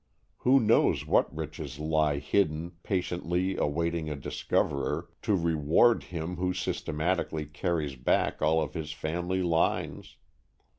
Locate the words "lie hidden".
1.77-2.71